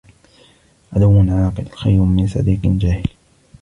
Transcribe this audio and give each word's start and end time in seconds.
عَدُوُّ 0.93 1.19
عَاقِلٌ 1.31 1.69
خَيْرٌ 1.71 2.01
مِنْ 2.05 2.27
صَدِيقٍ 2.27 2.59
جَاهِلٍ. 2.63 3.03